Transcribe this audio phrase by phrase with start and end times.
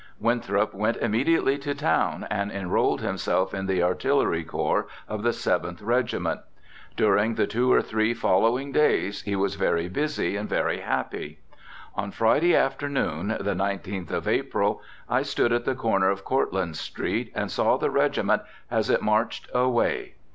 [0.19, 5.79] Winthrop went immediately to town and enrolled himself in the artillery corps of the Seventh
[5.79, 6.39] Regiment.
[6.97, 11.37] During the two or three following days he was very busy and very happy.
[11.93, 17.31] On Friday afternoon, the 19th of April, I stood at the corner of Courtland Street
[17.35, 18.41] and saw the regiment
[18.71, 20.15] as it marched away.